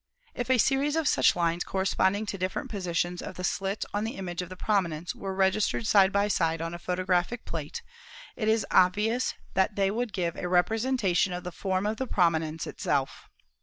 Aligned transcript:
If 0.33 0.49
a 0.49 0.57
series 0.57 0.95
of 0.95 1.07
such 1.07 1.35
lines 1.35 1.63
corresponding 1.63 2.25
to 2.25 2.37
different 2.39 2.71
positions 2.71 3.21
of 3.21 3.35
the 3.35 3.43
slit 3.43 3.85
on 3.93 4.03
the 4.03 4.15
image 4.15 4.41
of 4.41 4.49
the 4.49 4.55
prominence 4.55 5.13
were 5.13 5.35
registered 5.35 5.85
side 5.85 6.11
by 6.11 6.27
side 6.27 6.59
on 6.59 6.73
a 6.73 6.79
photographic 6.79 7.45
plate, 7.45 7.83
it 8.35 8.47
is 8.47 8.65
obvious 8.71 9.35
that 9.53 9.75
they 9.75 9.91
would 9.91 10.11
give 10.11 10.35
a 10.35 10.49
representation 10.49 11.33
of 11.33 11.43
the 11.43 11.51
form 11.51 11.85
of 11.85 11.97
the 11.97 12.07
prominence 12.07 12.65
itself. 12.65 13.29